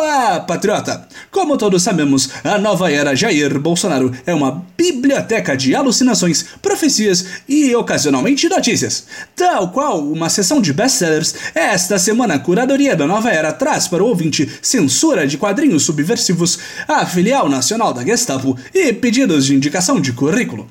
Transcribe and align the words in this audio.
Olá, 0.00 0.38
patriota! 0.38 1.08
Como 1.28 1.58
todos 1.58 1.82
sabemos, 1.82 2.30
a 2.44 2.56
nova 2.56 2.88
era 2.88 3.16
Jair 3.16 3.58
Bolsonaro 3.58 4.12
é 4.24 4.32
uma 4.32 4.64
biblioteca 4.76 5.56
de 5.56 5.74
alucinações, 5.74 6.44
profecias 6.62 7.26
e 7.48 7.74
ocasionalmente 7.74 8.48
notícias. 8.48 9.06
Tal 9.34 9.72
qual 9.72 9.98
uma 9.98 10.28
sessão 10.28 10.60
de 10.60 10.72
best-sellers, 10.72 11.34
esta 11.52 11.98
semana 11.98 12.34
a 12.34 12.38
curadoria 12.38 12.94
da 12.94 13.08
nova 13.08 13.30
era 13.30 13.52
traz 13.52 13.88
para 13.88 14.04
o 14.04 14.06
ouvinte 14.06 14.48
censura 14.62 15.26
de 15.26 15.36
quadrinhos 15.36 15.82
subversivos, 15.82 16.60
a 16.86 17.04
filial 17.04 17.48
nacional 17.48 17.92
da 17.92 18.04
Gestapo 18.04 18.56
e 18.72 18.92
pedidos 18.92 19.46
de 19.46 19.56
indicação 19.56 20.00
de 20.00 20.12
currículo. 20.12 20.70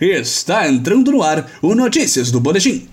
Está 0.00 0.66
entrando 0.66 1.12
no 1.12 1.22
ar 1.22 1.46
o 1.60 1.74
Notícias 1.74 2.30
do 2.30 2.40
Boletim. 2.40 2.88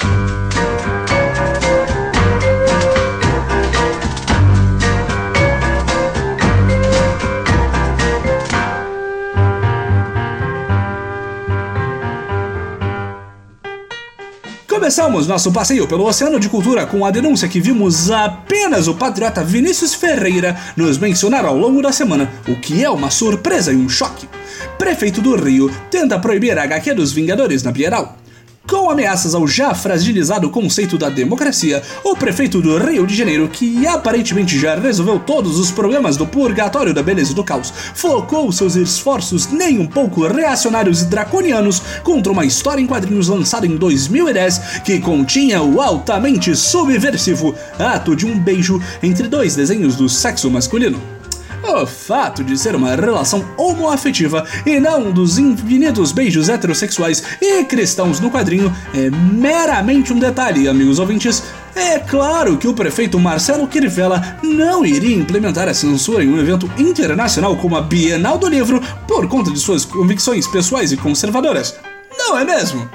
Começamos 14.80 15.28
nosso 15.28 15.52
passeio 15.52 15.86
pelo 15.86 16.06
Oceano 16.06 16.40
de 16.40 16.48
Cultura 16.48 16.86
com 16.86 17.06
a 17.06 17.12
denúncia 17.12 17.50
que 17.50 17.60
vimos 17.60 18.10
apenas 18.10 18.88
o 18.88 18.96
patriota 18.96 19.44
Vinícius 19.44 19.94
Ferreira 19.94 20.56
nos 20.74 20.98
mencionar 20.98 21.44
ao 21.44 21.58
longo 21.58 21.82
da 21.82 21.92
semana, 21.92 22.32
o 22.48 22.56
que 22.56 22.82
é 22.82 22.90
uma 22.90 23.12
surpresa 23.12 23.74
e 23.74 23.76
um 23.76 23.90
choque. 23.90 24.26
Prefeito 24.78 25.20
do 25.20 25.36
Rio 25.36 25.70
tenta 25.92 26.18
proibir 26.18 26.58
a 26.58 26.64
HQ 26.64 26.94
dos 26.94 27.12
Vingadores 27.12 27.62
na 27.62 27.74
Piedade. 27.74 28.08
Com 28.70 28.88
ameaças 28.88 29.34
ao 29.34 29.48
já 29.48 29.74
fragilizado 29.74 30.48
conceito 30.52 30.96
da 30.96 31.10
democracia, 31.10 31.82
o 32.04 32.16
prefeito 32.16 32.62
do 32.62 32.78
Rio 32.78 33.08
de 33.08 33.16
Janeiro, 33.16 33.50
que 33.50 33.88
aparentemente 33.88 34.60
já 34.60 34.76
resolveu 34.76 35.18
todos 35.18 35.58
os 35.58 35.72
problemas 35.72 36.16
do 36.16 36.28
purgatório 36.28 36.94
da 36.94 37.02
beleza 37.02 37.32
e 37.32 37.36
do 37.36 37.44
caos, 37.44 37.74
focou 37.96 38.52
seus 38.52 38.76
esforços 38.76 39.48
nem 39.48 39.80
um 39.80 39.88
pouco 39.88 40.28
reacionários 40.28 41.02
e 41.02 41.06
draconianos 41.06 41.82
contra 42.04 42.32
uma 42.32 42.46
história 42.46 42.80
em 42.80 42.86
quadrinhos 42.86 43.28
lançada 43.28 43.66
em 43.66 43.76
2010 43.76 44.82
que 44.86 45.00
continha 45.00 45.64
o 45.64 45.82
altamente 45.82 46.56
subversivo 46.56 47.56
ato 47.80 48.16
de 48.16 48.28
um 48.28 48.38
beijo 48.38 48.80
entre 49.02 49.28
dois 49.28 49.56
desenhos 49.56 49.96
do 49.96 50.08
sexo 50.08 50.48
masculino. 50.48 51.19
O 51.72 51.86
fato 51.86 52.44
de 52.44 52.58
ser 52.58 52.76
uma 52.76 52.96
relação 52.96 53.46
homoafetiva 53.56 54.44
e 54.66 54.80
não 54.80 55.10
um 55.10 55.12
dos 55.12 55.38
infinitos 55.38 56.12
beijos 56.12 56.50
heterossexuais 56.50 57.24
e 57.40 57.64
cristãos 57.64 58.20
no 58.20 58.32
quadrinho 58.32 58.76
é 58.92 59.12
meramente 59.12 60.12
um 60.12 60.18
detalhe, 60.18 60.68
amigos 60.68 60.98
ouvintes. 60.98 61.44
É 61.76 62.00
claro 62.00 62.58
que 62.58 62.68
o 62.68 62.74
prefeito 62.74 63.20
Marcelo 63.20 63.68
Quirivella 63.68 64.40
não 64.42 64.84
iria 64.84 65.16
implementar 65.16 65.70
a 65.70 65.74
censura 65.74 66.24
em 66.24 66.30
um 66.30 66.40
evento 66.40 66.70
internacional 66.76 67.56
como 67.56 67.78
a 67.78 67.82
Bienal 67.82 68.40
do 68.40 68.50
Livro 68.50 68.82
por 69.08 69.28
conta 69.28 69.52
de 69.52 69.60
suas 69.60 69.86
convicções 69.86 70.48
pessoais 70.48 70.92
e 70.92 70.98
conservadoras. 70.98 71.76
Não 72.18 72.36
é 72.36 72.44
mesmo? 72.44 72.90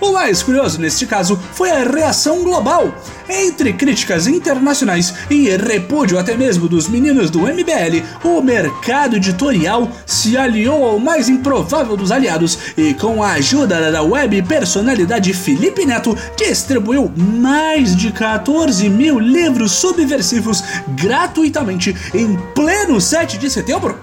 O 0.00 0.12
mais 0.12 0.42
curioso 0.42 0.80
neste 0.80 1.06
caso 1.06 1.38
foi 1.52 1.70
a 1.70 1.82
reação 1.82 2.44
global. 2.44 2.94
Entre 3.28 3.72
críticas 3.72 4.26
internacionais 4.26 5.12
e 5.28 5.48
repúdio 5.56 6.18
até 6.18 6.36
mesmo 6.36 6.68
dos 6.68 6.88
meninos 6.88 7.30
do 7.30 7.40
MBL, 7.40 8.04
o 8.22 8.40
mercado 8.40 9.16
editorial 9.16 9.90
se 10.06 10.36
aliou 10.36 10.84
ao 10.84 10.98
mais 10.98 11.28
improvável 11.28 11.96
dos 11.96 12.12
aliados 12.12 12.58
e, 12.76 12.94
com 12.94 13.22
a 13.22 13.32
ajuda 13.32 13.90
da 13.90 14.02
web 14.02 14.40
personalidade 14.42 15.34
Felipe 15.34 15.84
Neto, 15.84 16.16
distribuiu 16.36 17.12
mais 17.16 17.96
de 17.96 18.12
14 18.12 18.88
mil 18.88 19.18
livros 19.18 19.72
subversivos 19.72 20.62
gratuitamente 20.88 21.94
em 22.14 22.36
pleno 22.54 23.00
7 23.00 23.36
de 23.36 23.50
setembro. 23.50 23.98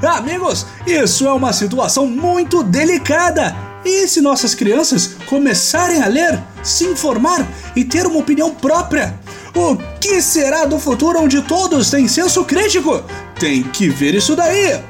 Amigos, 0.00 0.64
isso 0.86 1.26
é 1.26 1.32
uma 1.32 1.52
situação 1.52 2.06
muito 2.06 2.62
delicada 2.62 3.73
e 3.84 4.08
se 4.08 4.20
nossas 4.20 4.54
crianças 4.54 5.10
começarem 5.26 6.02
a 6.02 6.06
ler, 6.06 6.42
se 6.62 6.84
informar 6.84 7.46
e 7.76 7.84
ter 7.84 8.06
uma 8.06 8.18
opinião 8.18 8.54
própria? 8.54 9.18
O 9.54 9.76
que 10.00 10.20
será 10.20 10.64
do 10.64 10.78
futuro 10.78 11.20
onde 11.20 11.42
todos 11.42 11.90
têm 11.90 12.08
senso 12.08 12.44
crítico? 12.44 13.04
Tem 13.38 13.62
que 13.62 13.88
ver 13.88 14.14
isso 14.14 14.34
daí! 14.34 14.82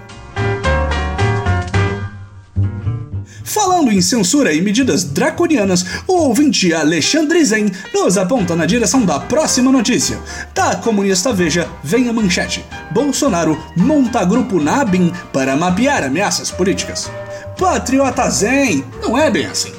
Falando 3.55 3.93
em 3.93 4.01
censura 4.01 4.53
e 4.53 4.61
medidas 4.61 5.05
draconianas, 5.05 5.85
o 6.09 6.15
ouvinte 6.15 6.73
Alexandre 6.73 7.45
Zen 7.45 7.71
nos 7.93 8.19
aponta 8.19 8.57
na 8.57 8.67
direção 8.67 9.05
da 9.05 9.21
próxima 9.21 9.71
notícia. 9.71 10.19
Da 10.55 10.75
comunista 10.77 11.33
Veja, 11.33 11.69
vem 11.83 12.09
a 12.09 12.13
manchete. 12.13 12.65
Bolsonaro 12.91 13.57
monta 13.77 14.25
grupo 14.25 14.61
na 14.61 14.81
ABIN 14.81 15.13
para 15.33 15.57
mapear 15.57 16.03
ameaças 16.03 16.51
políticas. 16.51 17.11
Patriota 17.59 18.29
Zen, 18.31 18.85
não 19.01 19.17
é 19.17 19.31
bem 19.31 19.47
assim. 19.47 19.73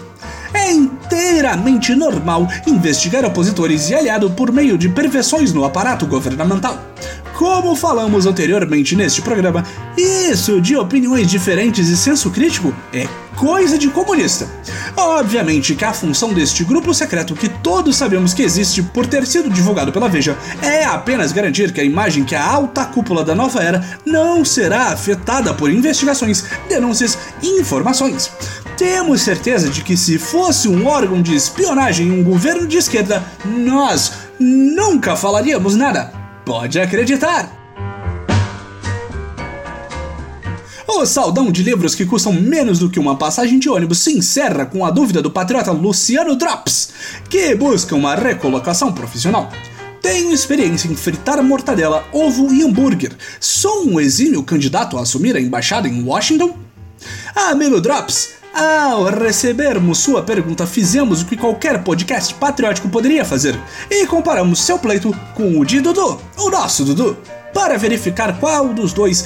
É 0.54 0.72
inteiramente 0.72 1.94
normal 1.94 2.48
investigar 2.66 3.26
opositores 3.26 3.90
e 3.90 3.96
aliado 3.96 4.30
por 4.32 4.52
meio 4.52 4.78
de 4.78 4.88
perversões 4.90 5.52
no 5.54 5.66
aparato 5.66 6.06
governamental. 6.06 6.80
Como 7.36 7.76
falamos 7.76 8.26
anteriormente 8.26 8.96
neste 8.96 9.22
programa, 9.22 9.62
isso 9.98 10.62
de 10.62 10.78
opiniões 10.78 11.28
diferentes 11.28 11.90
e 11.90 11.98
senso 11.98 12.32
crítico 12.32 12.74
é 12.94 13.08
coisa 13.36 13.78
de 13.78 13.90
comunista. 13.90 14.48
Obviamente 14.96 15.76
que 15.76 15.84
a 15.84 15.92
função 15.92 16.34
deste 16.34 16.64
grupo 16.64 16.94
secreto, 16.94 17.36
que 17.36 17.50
todos 17.50 17.98
sabemos 17.98 18.34
que 18.34 18.42
existe 18.42 18.82
por 18.82 19.06
ter 19.06 19.28
sido 19.28 19.50
divulgado 19.50 19.92
pela 19.92 20.08
Veja, 20.08 20.38
é 20.62 20.86
apenas 20.86 21.34
garantir 21.34 21.74
que 21.74 21.82
a 21.82 21.84
imagem 21.84 22.24
que 22.24 22.36
a 22.36 22.46
alta 22.46 22.86
cúpula 22.86 23.22
da 23.22 23.36
nova 23.36 23.62
era 23.62 23.86
não 24.06 24.46
será 24.46 24.94
afetada 24.94 25.54
por 25.54 25.70
investigações, 25.70 26.46
denúncias 26.70 27.18
e 27.44 27.60
informações. 27.60 28.32
Temos 28.78 29.22
certeza 29.22 29.70
de 29.70 29.84
que 29.84 29.98
se 29.98 30.18
fosse 30.18 30.70
um 30.70 30.88
órgão 30.88 31.22
de 31.22 31.36
espionagem 31.36 32.08
em 32.08 32.12
um 32.22 32.24
governo 32.24 32.66
de 32.66 32.78
esquerda, 32.78 33.22
nós 33.44 34.14
nunca 34.40 35.18
falaríamos 35.18 35.76
nada. 35.76 36.25
Pode 36.46 36.80
acreditar! 36.80 37.52
O 40.88 41.04
saldão 41.08 41.52
de 41.52 41.64
livros 41.64 41.96
que 41.96 42.06
custam 42.06 42.32
menos 42.32 42.78
do 42.78 42.90
que 42.90 43.00
uma 43.00 43.18
passagem 43.18 43.58
de 43.58 43.68
ônibus 43.68 43.98
se 43.98 44.16
encerra 44.16 44.66
com 44.66 44.86
a 44.86 44.92
dúvida 44.92 45.22
do 45.24 45.32
patriota 45.32 45.72
Luciano 45.72 46.36
Drops, 46.36 46.94
que 47.30 47.56
busca 47.56 47.96
uma 47.96 48.16
recolocação 48.16 48.94
profissional. 48.94 49.52
Tenho 50.02 50.32
experiência 50.32 50.88
em 50.88 50.96
fritar 50.96 51.42
mortadela, 51.44 52.06
ovo 52.14 52.54
e 52.54 52.64
hambúrguer. 52.64 53.12
Sou 53.40 53.88
um 53.88 54.00
exímio 54.00 54.44
candidato 54.44 54.98
a 54.98 55.02
assumir 55.02 55.36
a 55.36 55.42
embaixada 55.42 55.88
em 55.88 56.04
Washington? 56.04 56.56
Amigo 57.36 57.82
Drops, 57.82 58.36
ao 58.56 59.04
recebermos 59.04 59.98
sua 59.98 60.24
pergunta, 60.24 60.66
fizemos 60.66 61.22
o 61.22 61.26
que 61.26 61.36
qualquer 61.36 61.84
podcast 61.84 62.34
patriótico 62.36 62.88
poderia 62.88 63.26
fazer 63.26 63.60
e 63.92 64.08
comparamos 64.08 64.62
seu 64.62 64.80
pleito 64.80 65.14
com 65.34 65.60
o 65.60 65.66
de 65.66 65.82
Dudu, 65.82 66.22
o 66.38 66.50
nosso 66.50 66.86
Dudu, 66.86 67.18
para 67.54 67.78
verificar 67.78 68.40
qual 68.40 68.70
dos 68.70 68.94
dois 68.94 69.26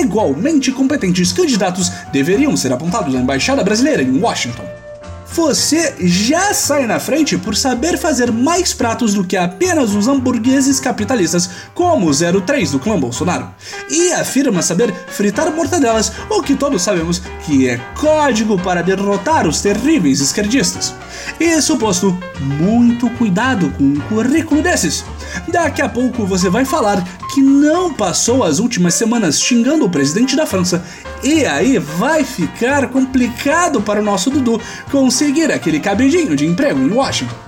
igualmente 0.00 0.70
competentes 0.70 1.32
candidatos 1.32 1.90
deveriam 2.12 2.56
ser 2.56 2.72
apontados 2.72 3.14
à 3.16 3.18
Embaixada 3.18 3.64
Brasileira 3.64 4.02
em 4.02 4.20
Washington 4.20 4.87
você 5.32 5.94
já 6.00 6.52
sai 6.54 6.86
na 6.86 6.98
frente 6.98 7.36
por 7.36 7.54
saber 7.54 7.98
fazer 7.98 8.32
mais 8.32 8.72
pratos 8.72 9.14
do 9.14 9.24
que 9.24 9.36
apenas 9.36 9.94
os 9.94 10.08
hamburgueses 10.08 10.80
capitalistas, 10.80 11.50
como 11.74 12.08
o 12.08 12.40
03 12.42 12.72
do 12.72 12.78
clã 12.78 12.98
Bolsonaro. 12.98 13.50
E 13.90 14.12
afirma 14.12 14.62
saber 14.62 14.92
fritar 15.08 15.50
mortadelas, 15.52 16.12
o 16.30 16.42
que 16.42 16.54
todos 16.54 16.82
sabemos 16.82 17.22
que 17.44 17.68
é 17.68 17.78
código 17.94 18.58
para 18.58 18.82
derrotar 18.82 19.46
os 19.46 19.60
terríveis 19.60 20.20
esquerdistas. 20.20 20.94
E 21.38 21.60
suposto, 21.60 22.16
muito 22.40 23.08
cuidado 23.10 23.70
com 23.76 23.84
um 23.84 24.00
currículo 24.00 24.62
desses. 24.62 25.04
Daqui 25.48 25.82
a 25.82 25.88
pouco 25.88 26.26
você 26.26 26.48
vai 26.50 26.64
falar 26.64 27.02
que 27.34 27.40
não 27.40 27.92
passou 27.92 28.42
as 28.44 28.58
últimas 28.58 28.94
semanas 28.94 29.40
xingando 29.40 29.84
o 29.84 29.90
presidente 29.90 30.36
da 30.36 30.46
França. 30.46 30.84
E 31.22 31.44
aí 31.44 31.78
vai 31.78 32.24
ficar 32.24 32.88
complicado 32.88 33.80
para 33.80 34.00
o 34.00 34.04
nosso 34.04 34.30
Dudu 34.30 34.60
conseguir 34.90 35.52
aquele 35.52 35.80
cabidinho 35.80 36.36
de 36.36 36.46
emprego 36.46 36.80
em 36.80 36.92
Washington. 36.92 37.47